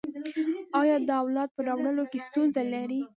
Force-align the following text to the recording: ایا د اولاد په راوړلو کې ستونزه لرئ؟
ایا 0.79 0.95
د 1.07 1.09
اولاد 1.21 1.49
په 1.55 1.61
راوړلو 1.67 2.03
کې 2.11 2.19
ستونزه 2.27 2.61
لرئ؟ 2.73 3.01